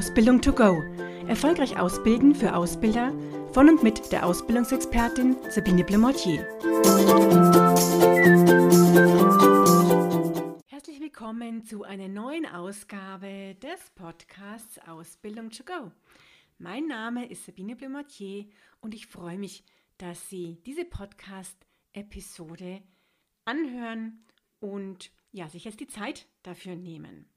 Ausbildung 0.00 0.40
to 0.40 0.54
go. 0.54 0.82
Erfolgreich 1.28 1.78
ausbilden 1.78 2.34
für 2.34 2.56
Ausbilder 2.56 3.12
von 3.52 3.68
und 3.68 3.82
mit 3.82 4.10
der 4.12 4.24
Ausbildungsexpertin 4.24 5.36
Sabine 5.50 5.84
Blemortier. 5.84 6.40
Herzlich 10.68 11.00
willkommen 11.00 11.64
zu 11.64 11.82
einer 11.82 12.08
neuen 12.08 12.46
Ausgabe 12.46 13.54
des 13.56 13.90
Podcasts 13.94 14.78
Ausbildung 14.88 15.50
to 15.50 15.64
go. 15.64 15.92
Mein 16.56 16.86
Name 16.86 17.28
ist 17.28 17.44
Sabine 17.44 17.76
Blemortier 17.76 18.46
und 18.80 18.94
ich 18.94 19.06
freue 19.06 19.36
mich, 19.36 19.64
dass 19.98 20.30
Sie 20.30 20.62
diese 20.64 20.86
Podcast-Episode 20.86 22.80
anhören 23.44 24.24
und 24.60 25.12
ja, 25.30 25.50
sich 25.50 25.66
jetzt 25.66 25.80
die 25.80 25.88
Zeit 25.88 26.26
dafür 26.42 26.74
nehmen. 26.74 27.28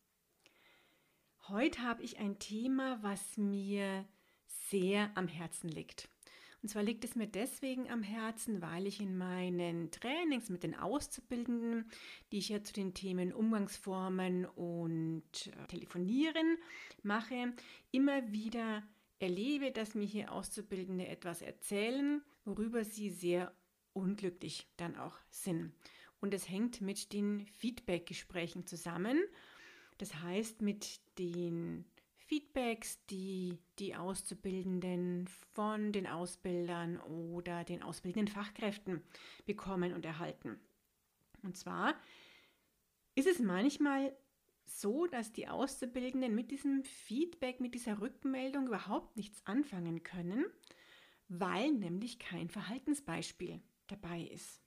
Heute 1.50 1.82
habe 1.82 2.04
ich 2.04 2.20
ein 2.20 2.40
Thema, 2.40 3.04
was 3.04 3.36
mir 3.36 4.06
sehr 4.70 5.12
am 5.16 5.28
Herzen 5.28 5.68
liegt. 5.68 6.08
Und 6.62 6.70
zwar 6.70 6.84
liegt 6.84 7.04
es 7.04 7.16
mir 7.16 7.28
deswegen 7.28 7.92
am 7.92 8.02
Herzen, 8.02 8.62
weil 8.62 8.88
ich 8.88 9.02
in 9.02 9.18
meinen 9.18 9.92
Trainings 9.92 10.48
mit 10.48 10.64
den 10.64 10.74
Auszubildenden, 10.74 11.92
die 12.32 12.38
ich 12.38 12.48
ja 12.48 12.64
zu 12.64 12.72
den 12.72 12.94
Themen 12.94 13.34
Umgangsformen 13.34 14.46
und 14.46 15.48
äh, 15.48 15.68
Telefonieren 15.68 16.58
mache, 17.02 17.54
immer 17.92 18.32
wieder 18.32 18.82
erlebe, 19.20 19.72
dass 19.72 19.96
mir 19.96 20.06
hier 20.06 20.32
Auszubildende 20.32 21.08
etwas 21.08 21.42
erzählen, 21.42 22.22
worüber 22.46 22.86
sie 22.86 23.10
sehr 23.10 23.54
unglücklich 23.92 24.70
dann 24.78 24.96
auch 24.96 25.18
sind. 25.30 25.74
Und 26.22 26.34
es 26.34 26.48
hängt 26.48 26.80
mit 26.80 27.12
den 27.12 27.46
Feedback-Gesprächen 27.48 28.66
zusammen. 28.66 29.22
Das 29.98 30.22
heißt, 30.22 30.62
mit 30.62 31.00
den 31.18 31.86
Feedbacks, 32.18 33.04
die 33.08 33.60
die 33.80 33.96
Auszubildenden 33.96 35.28
von 35.54 35.92
den 35.92 36.08
Ausbildern 36.08 37.00
oder 37.02 37.64
den 37.64 37.84
ausbildenden 37.84 38.34
Fachkräften 38.34 39.04
bekommen 39.46 39.94
und 39.94 40.06
erhalten. 40.06 40.60
Und 41.44 41.58
zwar 41.58 41.96
ist 43.16 43.28
es 43.28 43.40
manchmal 43.40 44.16
so, 44.66 45.06
dass 45.08 45.34
die 45.34 45.48
Auszubildenden 45.48 46.34
mit 46.34 46.52
diesem 46.52 46.84
Feedback, 46.84 47.60
mit 47.60 47.76
dieser 47.76 48.02
Rückmeldung 48.02 48.68
überhaupt 48.68 49.16
nichts 49.18 49.46
anfangen 49.46 50.04
können, 50.04 50.46
weil 51.28 51.72
nämlich 51.72 52.20
kein 52.20 52.50
Verhaltensbeispiel 52.50 53.62
dabei 53.88 54.22
ist. 54.22 54.62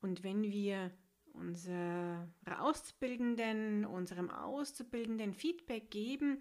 Und 0.00 0.22
wenn 0.22 0.42
wir 0.42 0.92
unserer 1.32 2.26
Auszubildenden, 2.58 3.84
unserem 3.84 4.30
Auszubildenden 4.30 5.34
Feedback 5.34 5.90
geben 5.90 6.38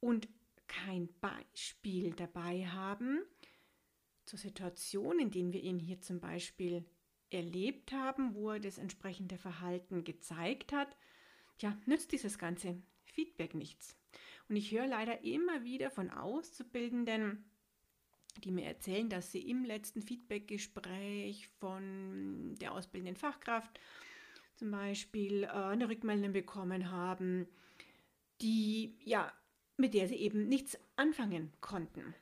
und 0.00 0.28
kein 0.66 1.08
Beispiel 1.20 2.12
dabei 2.12 2.66
haben 2.66 3.20
zur 4.24 4.38
Situation, 4.38 5.18
in 5.18 5.30
der 5.30 5.52
wir 5.52 5.62
ihn 5.62 5.78
hier 5.78 6.00
zum 6.00 6.20
Beispiel 6.20 6.84
erlebt 7.30 7.92
haben, 7.92 8.34
wo 8.34 8.50
er 8.50 8.60
das 8.60 8.78
entsprechende 8.78 9.38
Verhalten 9.38 10.04
gezeigt 10.04 10.72
hat, 10.72 10.96
ja, 11.58 11.76
nützt 11.86 12.12
dieses 12.12 12.38
ganze 12.38 12.80
Feedback 13.04 13.54
nichts. 13.54 13.96
Und 14.48 14.56
ich 14.56 14.72
höre 14.72 14.86
leider 14.86 15.22
immer 15.22 15.64
wieder 15.64 15.90
von 15.90 16.10
Auszubildenden, 16.10 17.44
die 18.44 18.50
mir 18.50 18.64
erzählen, 18.64 19.08
dass 19.08 19.32
sie 19.32 19.48
im 19.48 19.64
letzten 19.64 20.02
Feedbackgespräch 20.02 21.48
von 21.58 22.56
der 22.60 22.72
ausbildenden 22.72 23.16
Fachkraft 23.16 23.78
zum 24.60 24.70
Beispiel 24.70 25.44
äh, 25.44 25.48
eine 25.48 25.88
Rückmeldung 25.88 26.32
bekommen 26.32 26.90
haben, 26.90 27.48
die 28.42 28.94
ja 29.02 29.32
mit 29.78 29.94
der 29.94 30.06
sie 30.06 30.16
eben 30.16 30.46
nichts 30.48 30.78
anfangen 30.96 31.50
konnten. 31.62 32.14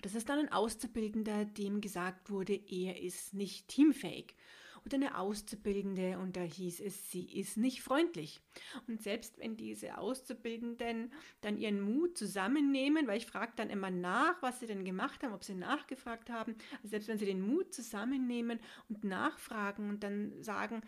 Das 0.00 0.14
ist 0.14 0.30
dann 0.30 0.38
ein 0.38 0.52
Auszubildender, 0.52 1.44
dem 1.44 1.82
gesagt 1.82 2.30
wurde, 2.30 2.54
er 2.54 3.00
ist 3.00 3.34
nicht 3.34 3.68
teamfähig 3.68 4.34
und 4.84 4.94
eine 4.94 5.18
Auszubildende 5.18 6.18
und 6.18 6.36
da 6.36 6.42
hieß 6.42 6.80
es, 6.80 7.10
sie 7.10 7.24
ist 7.24 7.56
nicht 7.56 7.82
freundlich. 7.82 8.42
Und 8.86 9.02
selbst 9.02 9.38
wenn 9.38 9.56
diese 9.56 9.96
Auszubildenden 9.96 11.12
dann 11.40 11.56
ihren 11.56 11.80
Mut 11.80 12.18
zusammennehmen, 12.18 13.06
weil 13.06 13.16
ich 13.16 13.26
frage 13.26 13.52
dann 13.56 13.70
immer 13.70 13.90
nach, 13.90 14.42
was 14.42 14.60
sie 14.60 14.66
denn 14.66 14.84
gemacht 14.84 15.22
haben, 15.22 15.32
ob 15.32 15.42
sie 15.42 15.54
nachgefragt 15.54 16.28
haben, 16.28 16.54
also 16.76 16.88
selbst 16.88 17.08
wenn 17.08 17.18
sie 17.18 17.24
den 17.24 17.40
Mut 17.40 17.72
zusammennehmen 17.72 18.60
und 18.90 19.04
nachfragen 19.04 19.88
und 19.88 20.02
dann 20.04 20.42
sagen, 20.42 20.82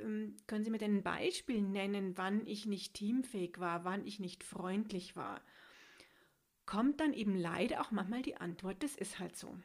ähm, 0.00 0.36
können 0.46 0.64
Sie 0.64 0.70
mir 0.70 0.78
denn 0.78 0.98
ein 0.98 1.02
Beispiel 1.02 1.60
nennen, 1.60 2.16
wann 2.16 2.46
ich 2.46 2.66
nicht 2.66 2.94
teamfähig 2.94 3.58
war, 3.58 3.84
wann 3.84 4.06
ich 4.06 4.20
nicht 4.20 4.44
freundlich 4.44 5.16
war? 5.16 5.40
Kommt 6.66 7.00
dann 7.00 7.12
eben 7.12 7.34
leider 7.34 7.80
auch 7.80 7.90
manchmal 7.90 8.22
die 8.22 8.36
Antwort, 8.36 8.82
das 8.82 8.94
ist 8.94 9.18
halt 9.18 9.36
so. 9.36 9.56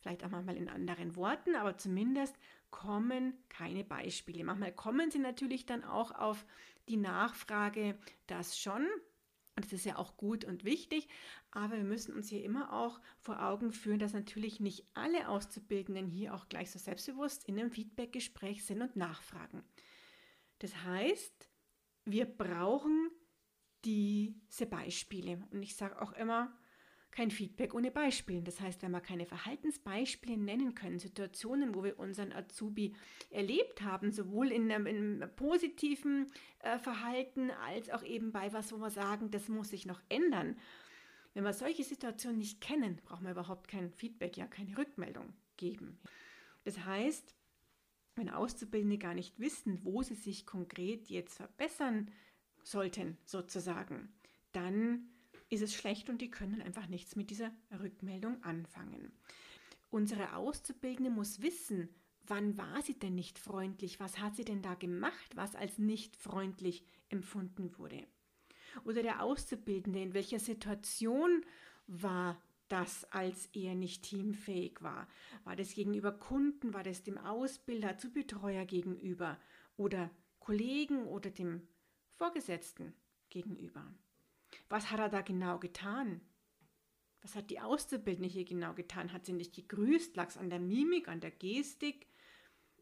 Vielleicht 0.00 0.22
auch 0.22 0.30
manchmal 0.30 0.56
in 0.56 0.68
anderen 0.68 1.16
Worten, 1.16 1.56
aber 1.56 1.76
zumindest 1.78 2.36
kommen 2.74 3.34
keine 3.48 3.84
Beispiele. 3.84 4.42
Manchmal 4.42 4.74
kommen 4.74 5.08
sie 5.12 5.20
natürlich 5.20 5.64
dann 5.64 5.84
auch 5.84 6.10
auf 6.10 6.44
die 6.88 6.96
Nachfrage, 6.96 7.96
das 8.26 8.58
schon. 8.58 8.84
Und 9.54 9.64
das 9.64 9.72
ist 9.72 9.86
ja 9.86 9.96
auch 9.96 10.16
gut 10.16 10.44
und 10.44 10.64
wichtig, 10.64 11.08
aber 11.52 11.76
wir 11.76 11.84
müssen 11.84 12.12
uns 12.16 12.28
hier 12.28 12.42
immer 12.42 12.72
auch 12.72 13.00
vor 13.20 13.40
Augen 13.40 13.70
führen, 13.70 14.00
dass 14.00 14.12
natürlich 14.12 14.58
nicht 14.58 14.88
alle 14.94 15.28
Auszubildenden 15.28 16.08
hier 16.08 16.34
auch 16.34 16.48
gleich 16.48 16.72
so 16.72 16.80
selbstbewusst 16.80 17.44
in 17.44 17.60
einem 17.60 17.70
Feedbackgespräch 17.70 18.64
sind 18.64 18.82
und 18.82 18.96
nachfragen. 18.96 19.62
Das 20.58 20.82
heißt, 20.82 21.48
wir 22.04 22.24
brauchen 22.24 23.08
diese 23.84 24.66
Beispiele. 24.66 25.46
Und 25.52 25.62
ich 25.62 25.76
sage 25.76 26.02
auch 26.02 26.12
immer, 26.14 26.52
kein 27.14 27.30
Feedback 27.30 27.74
ohne 27.74 27.92
Beispielen. 27.92 28.44
Das 28.44 28.60
heißt, 28.60 28.82
wenn 28.82 28.90
wir 28.90 29.00
keine 29.00 29.24
Verhaltensbeispiele 29.24 30.36
nennen 30.36 30.74
können, 30.74 30.98
Situationen, 30.98 31.74
wo 31.74 31.84
wir 31.84 31.98
unseren 31.98 32.32
Azubi 32.32 32.92
erlebt 33.30 33.82
haben, 33.82 34.10
sowohl 34.10 34.50
in 34.50 34.70
einem, 34.70 34.86
in 34.86 35.22
einem 35.22 35.36
positiven 35.36 36.26
äh, 36.58 36.78
Verhalten 36.80 37.52
als 37.52 37.88
auch 37.90 38.02
eben 38.02 38.32
bei 38.32 38.52
was, 38.52 38.72
wo 38.72 38.78
wir 38.78 38.90
sagen, 38.90 39.30
das 39.30 39.48
muss 39.48 39.68
sich 39.68 39.86
noch 39.86 40.02
ändern. 40.08 40.58
Wenn 41.34 41.44
wir 41.44 41.52
solche 41.52 41.84
Situationen 41.84 42.38
nicht 42.38 42.60
kennen, 42.60 42.96
brauchen 43.04 43.24
wir 43.24 43.30
überhaupt 43.30 43.68
kein 43.68 43.92
Feedback, 43.92 44.36
ja 44.36 44.48
keine 44.48 44.76
Rückmeldung 44.76 45.32
geben. 45.56 46.00
Das 46.64 46.84
heißt, 46.84 47.36
wenn 48.16 48.28
Auszubildende 48.28 48.98
gar 48.98 49.14
nicht 49.14 49.38
wissen, 49.38 49.84
wo 49.84 50.02
sie 50.02 50.14
sich 50.14 50.46
konkret 50.46 51.08
jetzt 51.10 51.36
verbessern 51.36 52.10
sollten, 52.64 53.18
sozusagen, 53.24 54.12
dann 54.50 55.13
ist 55.50 55.62
es 55.62 55.74
schlecht 55.74 56.08
und 56.10 56.20
die 56.20 56.30
können 56.30 56.62
einfach 56.62 56.88
nichts 56.88 57.16
mit 57.16 57.30
dieser 57.30 57.52
Rückmeldung 57.80 58.42
anfangen. 58.42 59.12
Unsere 59.90 60.34
Auszubildende 60.34 61.10
muss 61.10 61.42
wissen, 61.42 61.88
wann 62.26 62.56
war 62.56 62.82
sie 62.82 62.98
denn 62.98 63.14
nicht 63.14 63.38
freundlich, 63.38 64.00
was 64.00 64.18
hat 64.18 64.36
sie 64.36 64.44
denn 64.44 64.62
da 64.62 64.74
gemacht, 64.74 65.36
was 65.36 65.54
als 65.54 65.78
nicht 65.78 66.16
freundlich 66.16 66.84
empfunden 67.08 67.76
wurde. 67.78 68.06
Oder 68.84 69.02
der 69.02 69.22
Auszubildende, 69.22 70.00
in 70.00 70.14
welcher 70.14 70.40
Situation 70.40 71.44
war 71.86 72.40
das, 72.68 73.04
als 73.12 73.46
er 73.52 73.74
nicht 73.74 74.02
teamfähig 74.02 74.82
war? 74.82 75.06
War 75.44 75.54
das 75.54 75.74
gegenüber 75.74 76.12
Kunden, 76.12 76.74
war 76.74 76.82
das 76.82 77.02
dem 77.02 77.18
Ausbilder, 77.18 77.98
zu 77.98 78.10
Betreuer 78.10 78.64
gegenüber 78.64 79.38
oder 79.76 80.10
Kollegen 80.40 81.06
oder 81.06 81.30
dem 81.30 81.68
Vorgesetzten 82.16 82.94
gegenüber? 83.28 83.94
Was 84.68 84.90
hat 84.90 85.00
er 85.00 85.08
da 85.08 85.20
genau 85.20 85.58
getan? 85.58 86.20
Was 87.22 87.36
hat 87.36 87.50
die 87.50 87.60
Auszubildende 87.60 88.28
hier 88.28 88.44
genau 88.44 88.74
getan? 88.74 89.12
Hat 89.12 89.24
sie 89.24 89.32
nicht 89.32 89.54
gegrüßt? 89.54 90.14
Lag 90.16 90.28
es 90.28 90.36
an 90.36 90.50
der 90.50 90.60
Mimik, 90.60 91.08
an 91.08 91.20
der 91.20 91.30
Gestik? 91.30 92.06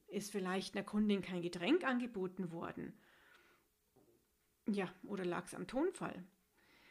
Ist 0.09 0.33
vielleicht 0.33 0.75
einer 0.75 0.84
Kundin 0.84 1.22
kein 1.22 1.43
Getränk 1.43 1.84
angeboten 1.84 2.50
worden? 2.50 2.93
Ja, 4.66 4.92
oder 5.04 5.24
lag 5.24 5.47
es 5.47 5.54
am 5.54 5.66
Tonfall? 5.66 6.24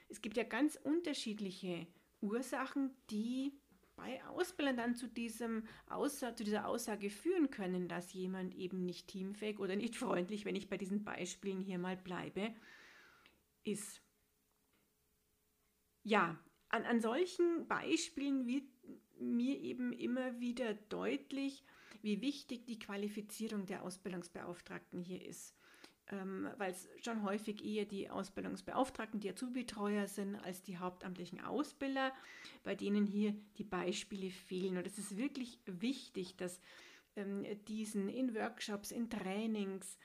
Es 0.09 0.21
gibt 0.21 0.37
ja 0.37 0.43
ganz 0.43 0.77
unterschiedliche 0.77 1.87
Ursachen, 2.21 2.91
die 3.09 3.53
bei 3.95 4.23
Ausbildern 4.25 4.77
dann 4.77 4.95
zu, 4.95 5.07
diesem 5.07 5.67
Aussa 5.87 6.35
zu 6.35 6.43
dieser 6.43 6.67
Aussage 6.67 7.09
führen 7.09 7.49
können, 7.49 7.87
dass 7.87 8.13
jemand 8.13 8.55
eben 8.55 8.85
nicht 8.85 9.07
teamfähig 9.07 9.59
oder 9.59 9.75
nicht 9.75 9.95
freundlich, 9.95 10.45
wenn 10.45 10.55
ich 10.55 10.69
bei 10.69 10.77
diesen 10.77 11.03
Beispielen 11.03 11.61
hier 11.61 11.77
mal 11.77 11.97
bleibe, 11.97 12.53
ist 13.63 14.01
ja, 16.03 16.37
an, 16.69 16.83
an 16.83 17.01
solchen 17.01 17.67
Beispielen 17.67 18.47
wird 18.47 18.63
mir 19.19 19.59
eben 19.59 19.93
immer 19.93 20.39
wieder 20.39 20.73
deutlich, 20.73 21.63
wie 22.01 22.21
wichtig 22.21 22.65
die 22.65 22.79
Qualifizierung 22.79 23.65
der 23.65 23.83
Ausbildungsbeauftragten 23.83 25.01
hier 25.01 25.23
ist. 25.23 25.55
Ähm, 26.07 26.49
weil 26.57 26.71
es 26.71 26.89
schon 27.03 27.23
häufig 27.23 27.63
eher 27.63 27.85
die 27.85 28.09
Ausbildungsbeauftragten, 28.09 29.19
die 29.19 29.29
Azubi-Betreuer 29.29 30.07
sind, 30.07 30.35
als 30.35 30.63
die 30.63 30.77
hauptamtlichen 30.77 31.39
Ausbilder, 31.39 32.11
bei 32.63 32.75
denen 32.75 33.05
hier 33.05 33.35
die 33.57 33.63
Beispiele 33.63 34.31
fehlen. 34.31 34.77
Und 34.77 34.87
es 34.87 34.97
ist 34.97 35.15
wirklich 35.15 35.59
wichtig, 35.65 36.35
dass 36.35 36.59
ähm, 37.15 37.45
diesen 37.67 38.09
in 38.09 38.35
Workshops, 38.35 38.91
in 38.91 39.09
Trainings 39.09 39.97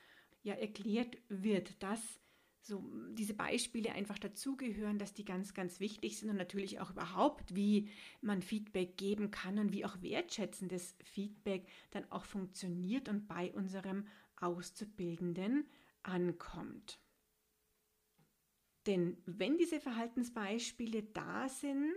ja 0.43 0.54
erklärt 0.54 1.16
wird, 1.28 1.82
dass 1.82 2.20
so 2.66 2.84
diese 3.12 3.34
Beispiele 3.34 3.92
einfach 3.92 4.18
dazugehören, 4.18 4.98
dass 4.98 5.14
die 5.14 5.24
ganz, 5.24 5.54
ganz 5.54 5.78
wichtig 5.78 6.18
sind 6.18 6.30
und 6.30 6.36
natürlich 6.36 6.80
auch 6.80 6.90
überhaupt, 6.90 7.54
wie 7.54 7.88
man 8.20 8.42
Feedback 8.42 8.96
geben 8.96 9.30
kann 9.30 9.58
und 9.58 9.72
wie 9.72 9.84
auch 9.84 10.02
wertschätzendes 10.02 10.96
Feedback 11.04 11.68
dann 11.90 12.10
auch 12.10 12.24
funktioniert 12.24 13.08
und 13.08 13.28
bei 13.28 13.52
unserem 13.52 14.06
Auszubildenden 14.40 15.66
ankommt. 16.02 16.98
Denn 18.86 19.16
wenn 19.26 19.58
diese 19.58 19.80
Verhaltensbeispiele 19.80 21.02
da 21.02 21.48
sind, 21.48 21.92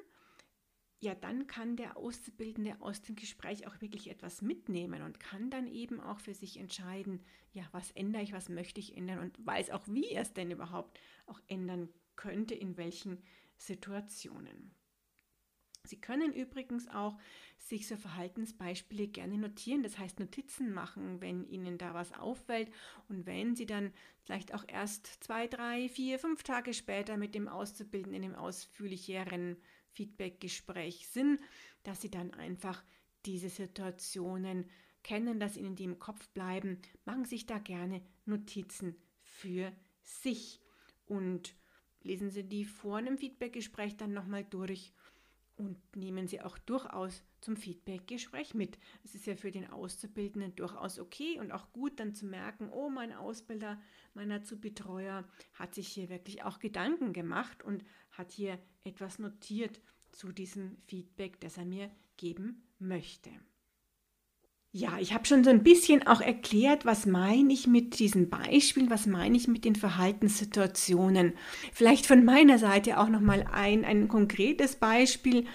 ja, 1.01 1.15
dann 1.15 1.47
kann 1.47 1.77
der 1.77 1.95
Auszubildende 1.95 2.75
aus 2.81 3.01
dem 3.01 3.15
Gespräch 3.15 3.67
auch 3.67 3.79
wirklich 3.79 4.09
etwas 4.09 4.41
mitnehmen 4.41 5.01
und 5.01 5.19
kann 5.19 5.49
dann 5.49 5.67
eben 5.67 6.01
auch 6.01 6.19
für 6.19 6.33
sich 6.33 6.57
entscheiden, 6.57 7.23
ja, 7.53 7.63
was 7.71 7.91
ändere 7.91 8.21
ich, 8.21 8.33
was 8.33 8.49
möchte 8.49 8.81
ich 8.81 8.97
ändern 8.97 9.19
und 9.19 9.45
weiß 9.45 9.69
auch, 9.69 9.87
wie 9.87 10.09
er 10.09 10.23
es 10.23 10.33
denn 10.33 10.51
überhaupt 10.51 10.99
auch 11.25 11.39
ändern 11.47 11.89
könnte, 12.17 12.53
in 12.53 12.75
welchen 12.75 13.21
Situationen. 13.55 14.75
Sie 15.85 15.99
können 15.99 16.33
übrigens 16.33 16.89
auch 16.89 17.17
sich 17.57 17.87
so 17.87 17.95
Verhaltensbeispiele 17.95 19.07
gerne 19.07 19.37
notieren, 19.37 19.83
das 19.83 19.97
heißt 19.97 20.19
Notizen 20.19 20.73
machen, 20.73 21.21
wenn 21.21 21.47
Ihnen 21.47 21.77
da 21.77 21.93
was 21.93 22.11
auffällt 22.13 22.69
und 23.07 23.25
wenn 23.25 23.55
Sie 23.55 23.65
dann 23.65 23.93
vielleicht 24.21 24.53
auch 24.53 24.65
erst 24.67 25.07
zwei, 25.23 25.47
drei, 25.47 25.87
vier, 25.87 26.19
fünf 26.19 26.43
Tage 26.43 26.73
später 26.73 27.15
mit 27.15 27.33
dem 27.35 27.47
Auszubildenden 27.47 28.23
einem 28.23 28.35
ausführlicheren 28.35 29.57
Feedback-Gespräch 29.93 31.07
sind, 31.07 31.39
dass 31.83 32.01
sie 32.01 32.11
dann 32.11 32.33
einfach 32.33 32.83
diese 33.25 33.49
Situationen 33.49 34.65
kennen, 35.03 35.39
dass 35.39 35.57
ihnen 35.57 35.75
die 35.75 35.85
im 35.85 35.99
Kopf 35.99 36.27
bleiben. 36.29 36.79
Machen 37.05 37.25
sich 37.25 37.45
da 37.45 37.59
gerne 37.59 38.01
Notizen 38.25 38.95
für 39.21 39.71
sich 40.03 40.59
und 41.05 41.55
lesen 42.01 42.29
Sie 42.29 42.43
die 42.43 42.65
vor 42.65 42.97
einem 42.97 43.17
Feedback-Gespräch 43.17 43.97
dann 43.97 44.13
nochmal 44.13 44.43
durch 44.43 44.93
und 45.57 45.77
nehmen 45.95 46.27
Sie 46.27 46.41
auch 46.41 46.57
durchaus 46.57 47.21
zum 47.41 47.57
Feedback-Gespräch 47.57 48.53
mit. 48.53 48.79
Es 49.03 49.13
ist 49.13 49.25
ja 49.25 49.35
für 49.35 49.51
den 49.51 49.69
Auszubildenden 49.69 50.55
durchaus 50.55 50.99
okay 50.99 51.37
und 51.39 51.51
auch 51.51 51.71
gut 51.73 51.99
dann 51.99 52.13
zu 52.13 52.25
merken, 52.25 52.69
oh, 52.71 52.89
mein 52.89 53.13
Ausbilder, 53.13 53.81
mein 54.13 54.31
Azubi-Betreuer 54.31 55.27
hat 55.53 55.75
sich 55.75 55.89
hier 55.89 56.09
wirklich 56.09 56.43
auch 56.43 56.59
Gedanken 56.59 57.11
gemacht 57.11 57.61
und 57.61 57.83
hat 58.19 58.31
hier 58.31 58.59
etwas 58.83 59.17
notiert 59.17 59.79
zu 60.11 60.31
diesem 60.31 60.77
Feedback, 60.87 61.39
das 61.39 61.57
er 61.57 61.65
mir 61.65 61.89
geben 62.17 62.61
möchte. 62.77 63.29
Ja, 64.71 64.99
ich 64.99 65.13
habe 65.13 65.25
schon 65.25 65.43
so 65.43 65.49
ein 65.49 65.63
bisschen 65.63 66.05
auch 66.05 66.21
erklärt, 66.21 66.85
was 66.85 67.07
meine 67.07 67.51
ich 67.51 67.65
mit 67.65 67.97
diesen 67.97 68.29
Beispielen, 68.29 68.91
was 68.91 69.07
meine 69.07 69.35
ich 69.35 69.47
mit 69.47 69.65
den 69.65 69.75
Verhaltenssituationen. 69.75 71.33
Vielleicht 71.73 72.05
von 72.05 72.23
meiner 72.23 72.59
Seite 72.59 72.99
auch 72.99 73.09
noch 73.09 73.21
mal 73.21 73.47
ein 73.51 73.83
ein 73.83 74.07
konkretes 74.09 74.75
Beispiel, 74.75 75.47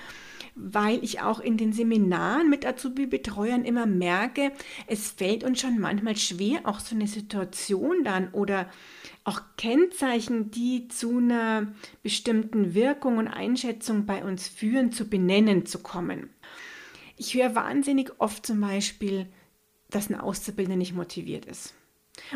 weil 0.55 1.03
ich 1.03 1.21
auch 1.21 1.41
in 1.41 1.57
den 1.57 1.73
Seminaren 1.73 2.49
mit 2.49 2.65
Azubi-Betreuern 2.65 3.65
immer 3.65 3.87
merke, 3.87 4.53
es 4.87 5.11
fällt 5.11 5.43
uns 5.43 5.61
schon 5.61 5.79
manchmal 5.79 6.17
schwer, 6.17 6.61
auch 6.65 6.81
so 6.81 6.95
eine 6.95 7.09
Situation 7.09 8.05
dann 8.05 8.29
oder 8.33 8.71
auch 9.25 9.41
Kennzeichen, 9.57 10.51
die 10.51 10.89
zu 10.89 11.19
einer 11.19 11.73
bestimmten 12.03 12.75
Wirkung 12.75 13.19
und 13.19 13.29
Einschätzung 13.29 14.07
bei 14.07 14.25
uns 14.25 14.47
führen, 14.47 14.93
zu 14.93 15.09
benennen 15.09 15.67
zu 15.67 15.81
kommen. 15.81 16.31
Ich 17.17 17.35
höre 17.35 17.55
wahnsinnig 17.55 18.13
oft 18.19 18.47
zum 18.47 18.61
Beispiel, 18.61 19.27
dass 19.91 20.11
ein 20.11 20.19
Auszubildender 20.19 20.77
nicht 20.77 20.95
motiviert 20.95 21.47
ist. 21.47 21.75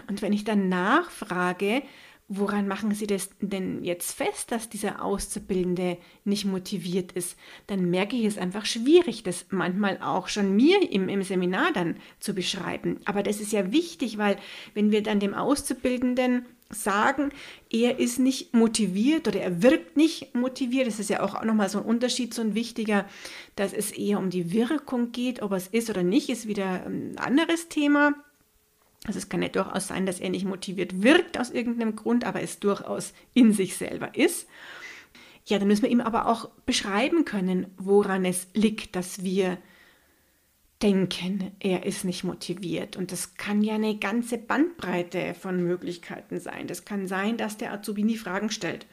Und 0.08 0.22
wenn 0.22 0.32
ich 0.32 0.44
dann 0.44 0.68
nachfrage, 0.68 1.82
woran 2.28 2.68
machen 2.68 2.92
Sie 2.94 3.06
das 3.06 3.30
denn 3.40 3.82
jetzt 3.82 4.12
fest, 4.12 4.52
dass 4.52 4.68
dieser 4.68 5.02
Auszubildende 5.02 5.96
nicht 6.24 6.44
motiviert 6.44 7.12
ist, 7.12 7.36
dann 7.66 7.90
merke 7.90 8.16
ich 8.16 8.26
es 8.26 8.38
einfach 8.38 8.66
schwierig, 8.66 9.22
das 9.22 9.46
manchmal 9.50 9.98
auch 10.02 10.28
schon 10.28 10.54
mir 10.54 10.92
im, 10.92 11.08
im 11.08 11.22
Seminar 11.22 11.72
dann 11.72 11.96
zu 12.20 12.34
beschreiben. 12.34 13.00
Aber 13.06 13.22
das 13.22 13.40
ist 13.40 13.52
ja 13.52 13.72
wichtig, 13.72 14.18
weil 14.18 14.36
wenn 14.74 14.92
wir 14.92 15.02
dann 15.02 15.20
dem 15.20 15.32
Auszubildenden 15.32 16.44
sagen, 16.70 17.30
er 17.70 17.98
ist 17.98 18.18
nicht 18.18 18.52
motiviert 18.52 19.26
oder 19.26 19.40
er 19.40 19.62
wirkt 19.62 19.96
nicht 19.96 20.34
motiviert. 20.34 20.86
Das 20.86 21.00
ist 21.00 21.08
ja 21.08 21.22
auch 21.22 21.42
nochmal 21.42 21.70
so 21.70 21.78
ein 21.78 21.84
Unterschied, 21.84 22.34
so 22.34 22.42
ein 22.42 22.54
wichtiger, 22.54 23.06
dass 23.56 23.72
es 23.72 23.90
eher 23.90 24.18
um 24.18 24.28
die 24.28 24.52
Wirkung 24.52 25.12
geht, 25.12 25.40
ob 25.40 25.52
es 25.52 25.68
ist 25.68 25.88
oder 25.88 26.02
nicht, 26.02 26.28
ist 26.28 26.46
wieder 26.46 26.84
ein 26.84 27.16
anderes 27.16 27.68
Thema. 27.68 28.12
Also 29.06 29.18
es 29.18 29.28
kann 29.28 29.42
ja 29.42 29.48
durchaus 29.48 29.86
sein, 29.88 30.06
dass 30.06 30.20
er 30.20 30.30
nicht 30.30 30.44
motiviert 30.44 31.02
wirkt 31.02 31.38
aus 31.38 31.50
irgendeinem 31.50 31.96
Grund, 31.96 32.24
aber 32.24 32.42
es 32.42 32.58
durchaus 32.58 33.14
in 33.32 33.52
sich 33.52 33.76
selber 33.76 34.14
ist. 34.14 34.48
Ja, 35.46 35.58
dann 35.58 35.68
müssen 35.68 35.82
wir 35.82 35.90
ihm 35.90 36.00
aber 36.00 36.26
auch 36.26 36.50
beschreiben 36.66 37.24
können, 37.24 37.68
woran 37.78 38.24
es 38.24 38.48
liegt, 38.54 38.96
dass 38.96 39.22
wir 39.22 39.56
denken, 40.82 41.52
er 41.58 41.86
ist 41.86 42.04
nicht 42.04 42.22
motiviert. 42.22 42.96
Und 42.96 43.12
das 43.12 43.34
kann 43.34 43.62
ja 43.62 43.74
eine 43.74 43.96
ganze 43.98 44.36
Bandbreite 44.38 45.34
von 45.34 45.62
Möglichkeiten 45.62 46.38
sein. 46.38 46.66
Das 46.66 46.84
kann 46.84 47.06
sein, 47.06 47.36
dass 47.36 47.56
der 47.56 47.72
Azubi 47.72 48.02
nie 48.02 48.18
Fragen 48.18 48.50
stellt 48.50 48.86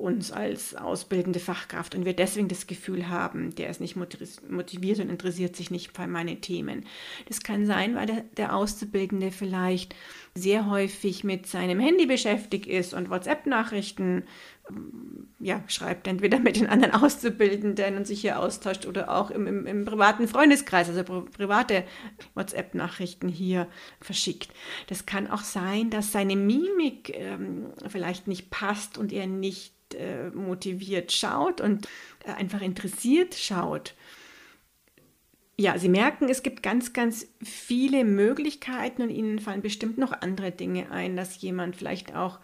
uns 0.00 0.32
als 0.32 0.74
ausbildende 0.74 1.40
Fachkraft 1.40 1.94
und 1.94 2.04
wir 2.04 2.14
deswegen 2.14 2.48
das 2.48 2.66
Gefühl 2.66 3.08
haben, 3.08 3.54
der 3.54 3.70
ist 3.70 3.80
nicht 3.80 3.96
motiviert 3.96 4.98
und 4.98 5.10
interessiert 5.10 5.56
sich 5.56 5.70
nicht 5.70 5.96
für 5.96 6.06
meine 6.06 6.40
Themen. 6.40 6.86
Das 7.28 7.42
kann 7.42 7.66
sein, 7.66 7.94
weil 7.94 8.06
der, 8.06 8.24
der 8.36 8.54
Auszubildende 8.56 9.30
vielleicht 9.30 9.94
sehr 10.34 10.70
häufig 10.70 11.24
mit 11.24 11.46
seinem 11.46 11.80
Handy 11.80 12.06
beschäftigt 12.06 12.66
ist 12.66 12.94
und 12.94 13.10
WhatsApp-Nachrichten 13.10 14.24
ja, 15.40 15.62
schreibt, 15.66 16.06
entweder 16.06 16.38
mit 16.38 16.56
den 16.56 16.66
anderen 16.66 16.94
Auszubildenden 16.94 17.96
und 17.96 18.06
sich 18.06 18.20
hier 18.20 18.38
austauscht 18.38 18.86
oder 18.86 19.10
auch 19.10 19.30
im, 19.30 19.46
im, 19.46 19.66
im 19.66 19.84
privaten 19.84 20.28
Freundeskreis, 20.28 20.88
also 20.88 21.02
private 21.02 21.84
WhatsApp-Nachrichten 22.34 23.28
hier 23.28 23.66
verschickt. 24.00 24.50
Das 24.86 25.06
kann 25.06 25.28
auch 25.28 25.42
sein, 25.42 25.90
dass 25.90 26.12
seine 26.12 26.36
Mimik 26.36 27.12
ähm, 27.14 27.66
vielleicht 27.88 28.28
nicht 28.28 28.50
passt 28.50 28.98
und 28.98 29.12
er 29.12 29.26
nicht 29.26 29.74
äh, 29.94 30.30
motiviert 30.30 31.10
schaut 31.10 31.60
und 31.60 31.88
äh, 32.24 32.32
einfach 32.32 32.60
interessiert 32.60 33.34
schaut. 33.34 33.94
Ja, 35.60 35.76
Sie 35.76 35.90
merken, 35.90 36.30
es 36.30 36.42
gibt 36.42 36.62
ganz, 36.62 36.94
ganz 36.94 37.26
viele 37.42 38.06
Möglichkeiten 38.06 39.02
und 39.02 39.10
Ihnen 39.10 39.38
fallen 39.40 39.60
bestimmt 39.60 39.98
noch 39.98 40.12
andere 40.22 40.52
Dinge 40.52 40.90
ein, 40.90 41.16
dass 41.16 41.42
jemand 41.42 41.76
vielleicht 41.76 42.16
auch 42.16 42.38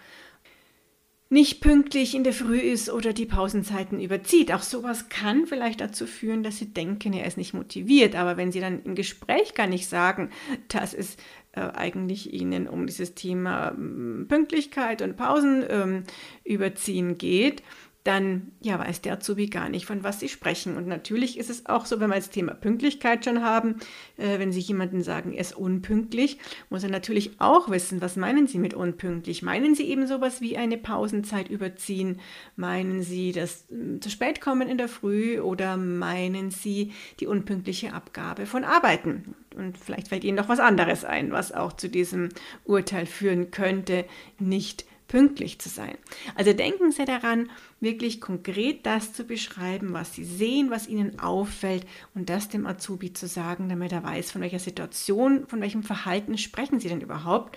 nicht 1.30 1.62
pünktlich 1.62 2.14
in 2.14 2.24
der 2.24 2.34
Früh 2.34 2.58
ist 2.58 2.90
oder 2.90 3.14
die 3.14 3.24
Pausenzeiten 3.24 4.02
überzieht. 4.02 4.52
Auch 4.52 4.60
sowas 4.60 5.08
kann 5.08 5.46
vielleicht 5.46 5.80
dazu 5.80 6.06
führen, 6.06 6.42
dass 6.42 6.58
sie 6.58 6.74
denken, 6.74 7.14
er 7.14 7.24
ist 7.26 7.38
nicht 7.38 7.54
motiviert. 7.54 8.16
Aber 8.16 8.36
wenn 8.36 8.52
sie 8.52 8.60
dann 8.60 8.82
im 8.82 8.94
Gespräch 8.94 9.54
gar 9.54 9.66
nicht 9.66 9.88
sagen, 9.88 10.28
dass 10.68 10.92
es 10.92 11.16
äh, 11.52 11.62
eigentlich 11.62 12.34
ihnen 12.34 12.68
um 12.68 12.86
dieses 12.86 13.14
Thema 13.14 13.70
ähm, 13.70 14.26
Pünktlichkeit 14.28 15.00
und 15.00 15.16
Pausen 15.16 15.64
ähm, 15.70 16.02
überziehen 16.44 17.16
geht, 17.16 17.62
dann 18.06 18.52
ja, 18.60 18.78
weiß 18.78 19.00
der 19.00 19.14
Azubi 19.14 19.48
gar 19.48 19.68
nicht, 19.68 19.86
von 19.86 20.04
was 20.04 20.20
sie 20.20 20.28
sprechen. 20.28 20.76
Und 20.76 20.86
natürlich 20.86 21.38
ist 21.38 21.50
es 21.50 21.66
auch 21.66 21.86
so, 21.86 21.98
wenn 21.98 22.10
wir 22.10 22.16
das 22.16 22.30
Thema 22.30 22.54
Pünktlichkeit 22.54 23.24
schon 23.24 23.42
haben, 23.42 23.76
äh, 24.16 24.38
wenn 24.38 24.52
Sie 24.52 24.60
jemanden 24.60 25.02
sagen, 25.02 25.32
er 25.32 25.40
ist 25.40 25.56
unpünktlich, 25.56 26.38
muss 26.70 26.84
er 26.84 26.90
natürlich 26.90 27.32
auch 27.40 27.68
wissen, 27.68 28.00
was 28.00 28.16
meinen 28.16 28.46
Sie 28.46 28.58
mit 28.58 28.74
unpünktlich? 28.74 29.42
Meinen 29.42 29.74
Sie 29.74 29.84
eben 29.84 30.06
sowas 30.06 30.40
wie 30.40 30.56
eine 30.56 30.78
Pausenzeit 30.78 31.48
überziehen? 31.48 32.20
Meinen 32.54 33.02
Sie 33.02 33.32
das 33.32 33.64
äh, 33.70 33.98
zu 33.98 34.08
spät 34.08 34.40
kommen 34.40 34.68
in 34.68 34.78
der 34.78 34.88
Früh 34.88 35.40
oder 35.40 35.76
meinen 35.76 36.50
Sie 36.50 36.92
die 37.18 37.26
unpünktliche 37.26 37.92
Abgabe 37.92 38.46
von 38.46 38.62
Arbeiten? 38.62 39.34
Und 39.56 39.78
vielleicht 39.78 40.08
fällt 40.08 40.22
Ihnen 40.22 40.36
noch 40.36 40.48
was 40.48 40.60
anderes 40.60 41.04
ein, 41.04 41.32
was 41.32 41.50
auch 41.50 41.72
zu 41.72 41.88
diesem 41.88 42.28
Urteil 42.64 43.06
führen 43.06 43.50
könnte, 43.50 44.04
nicht 44.38 44.84
pünktlich 45.08 45.58
zu 45.58 45.68
sein. 45.68 45.96
Also 46.34 46.52
denken 46.52 46.92
Sie 46.92 47.04
daran, 47.04 47.50
wirklich 47.80 48.20
konkret 48.20 48.86
das 48.86 49.12
zu 49.12 49.24
beschreiben, 49.24 49.92
was 49.92 50.14
Sie 50.14 50.24
sehen, 50.24 50.70
was 50.70 50.88
Ihnen 50.88 51.18
auffällt 51.18 51.86
und 52.14 52.28
das 52.28 52.48
dem 52.48 52.66
Azubi 52.66 53.12
zu 53.12 53.26
sagen, 53.26 53.68
damit 53.68 53.92
er 53.92 54.02
weiß, 54.02 54.30
von 54.30 54.40
welcher 54.40 54.58
Situation, 54.58 55.46
von 55.46 55.60
welchem 55.60 55.82
Verhalten 55.82 56.38
sprechen 56.38 56.80
Sie 56.80 56.88
denn 56.88 57.00
überhaupt. 57.00 57.56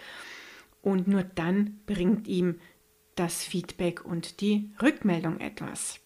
Und 0.81 1.07
nur 1.07 1.23
dann 1.23 1.81
bringt 1.85 2.27
ihm 2.27 2.59
das 3.15 3.43
Feedback 3.43 4.05
und 4.05 4.39
die 4.39 4.71
Rückmeldung 4.81 5.39
etwas. 5.39 5.99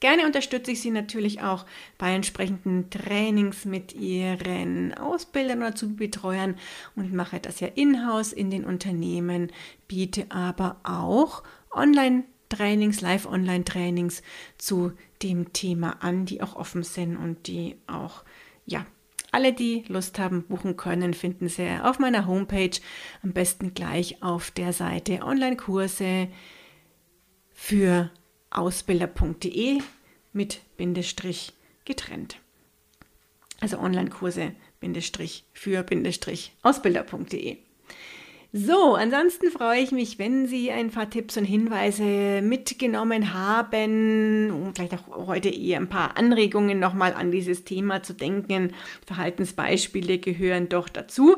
Gerne 0.00 0.26
unterstütze 0.26 0.70
ich 0.70 0.80
Sie 0.80 0.92
natürlich 0.92 1.42
auch 1.42 1.66
bei 1.98 2.14
entsprechenden 2.14 2.88
Trainings 2.88 3.64
mit 3.64 3.92
Ihren 3.94 4.94
Ausbildern 4.94 5.58
oder 5.58 5.74
Zubetreuern 5.74 6.56
und 6.94 7.12
mache 7.12 7.40
das 7.40 7.58
ja 7.58 7.66
in-house 7.66 8.32
in 8.32 8.50
den 8.50 8.64
Unternehmen, 8.64 9.50
biete 9.88 10.30
aber 10.30 10.76
auch 10.84 11.42
Online-Trainings, 11.72 13.00
Live-Online-Trainings 13.00 14.22
zu 14.56 14.92
dem 15.24 15.52
Thema 15.52 16.00
an, 16.00 16.26
die 16.26 16.42
auch 16.42 16.54
offen 16.54 16.84
sind 16.84 17.16
und 17.16 17.48
die 17.48 17.76
auch 17.88 18.22
ja, 18.66 18.86
Alle, 19.32 19.52
die 19.52 19.84
Lust 19.88 20.20
haben, 20.20 20.44
buchen 20.44 20.76
können, 20.76 21.12
finden 21.12 21.48
Sie 21.48 21.68
auf 21.82 21.98
meiner 21.98 22.26
Homepage, 22.26 22.78
am 23.24 23.32
besten 23.32 23.74
gleich 23.74 24.22
auf 24.22 24.52
der 24.52 24.72
Seite 24.72 25.22
Online-Kurse 25.22 26.28
für 27.52 28.10
ausbilder.de 28.50 29.80
mit 30.32 30.60
Bindestrich 30.76 31.52
getrennt. 31.84 32.38
Also 33.60 33.78
Online-Kurse 33.78 34.52
Bindestrich 34.80 35.44
für 35.52 35.82
Bindestrich 35.82 36.52
ausbilder.de. 36.62 37.58
So, 38.50 38.94
ansonsten 38.94 39.50
freue 39.50 39.80
ich 39.82 39.92
mich, 39.92 40.18
wenn 40.18 40.46
Sie 40.46 40.70
ein 40.70 40.90
paar 40.90 41.10
Tipps 41.10 41.36
und 41.36 41.44
Hinweise 41.44 42.40
mitgenommen 42.40 43.34
haben 43.34 44.50
und 44.50 44.74
vielleicht 44.74 44.94
auch 44.94 45.26
heute 45.26 45.50
eher 45.50 45.78
ein 45.78 45.90
paar 45.90 46.16
Anregungen 46.16 46.78
nochmal 46.78 47.12
an 47.12 47.30
dieses 47.30 47.64
Thema 47.64 48.02
zu 48.02 48.14
denken. 48.14 48.72
Verhaltensbeispiele 49.06 50.18
gehören 50.18 50.70
doch 50.70 50.88
dazu. 50.88 51.36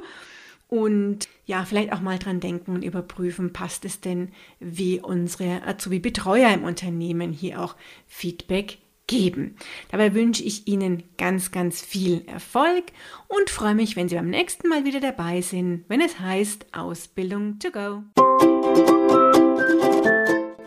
Und 0.70 1.28
ja, 1.46 1.64
vielleicht 1.64 1.92
auch 1.92 2.00
mal 2.00 2.20
dran 2.20 2.38
denken 2.38 2.76
und 2.76 2.84
überprüfen, 2.84 3.52
passt 3.52 3.84
es 3.84 4.00
denn, 4.00 4.28
wie 4.60 5.00
unsere 5.00 5.66
Azubi-Betreuer 5.66 6.54
im 6.54 6.62
Unternehmen 6.62 7.32
hier 7.32 7.60
auch 7.60 7.74
Feedback 8.06 8.78
geben. 9.08 9.56
Dabei 9.90 10.14
wünsche 10.14 10.44
ich 10.44 10.68
Ihnen 10.68 11.02
ganz, 11.18 11.50
ganz 11.50 11.82
viel 11.82 12.22
Erfolg 12.28 12.84
und 13.26 13.50
freue 13.50 13.74
mich, 13.74 13.96
wenn 13.96 14.08
Sie 14.08 14.14
beim 14.14 14.30
nächsten 14.30 14.68
Mal 14.68 14.84
wieder 14.84 15.00
dabei 15.00 15.40
sind, 15.40 15.84
wenn 15.88 16.00
es 16.00 16.20
heißt 16.20 16.66
Ausbildung 16.72 17.58
to 17.58 17.72
go. 17.72 18.04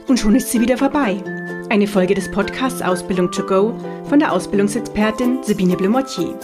Und 0.10 0.20
schon 0.20 0.36
ist 0.36 0.52
sie 0.52 0.60
wieder 0.60 0.78
vorbei. 0.78 1.24
Eine 1.70 1.88
Folge 1.88 2.14
des 2.14 2.30
Podcasts 2.30 2.82
Ausbildung 2.82 3.32
to 3.32 3.46
go 3.46 3.74
von 4.10 4.20
der 4.20 4.34
Ausbildungsexpertin 4.34 5.44
Sabine 5.44 5.78
Blumottier. 5.78 6.38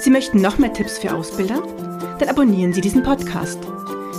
Sie 0.00 0.10
möchten 0.10 0.40
noch 0.40 0.58
mehr 0.58 0.72
Tipps 0.72 0.98
für 0.98 1.14
Ausbilder? 1.14 1.62
Dann 2.18 2.28
abonnieren 2.28 2.72
Sie 2.72 2.80
diesen 2.80 3.02
Podcast. 3.02 3.58